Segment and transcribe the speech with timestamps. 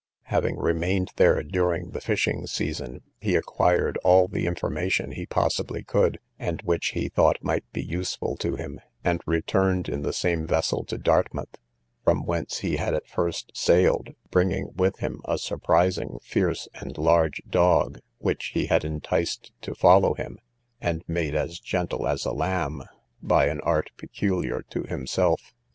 [0.23, 6.17] Having remained there during the fishing season, he acquired all the information he possibly could,
[6.39, 10.83] and which he thought might be useful to him, and returned in the same vessel
[10.85, 11.55] to Dartmouth,
[12.03, 17.39] from whence he had at first sailed, bringing with him a surprising fierce and large
[17.47, 20.39] dog, which he had enticed to follow him,
[20.81, 22.81] and made as gentle as a lamb,
[23.21, 25.53] by an art peculiar to himself.